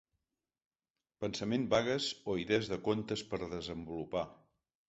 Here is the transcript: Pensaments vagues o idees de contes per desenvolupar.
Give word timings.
Pensaments 1.25 1.69
vagues 1.75 2.09
o 2.33 2.37
idees 2.47 2.73
de 2.73 2.83
contes 2.89 3.27
per 3.35 3.41
desenvolupar. 3.55 4.29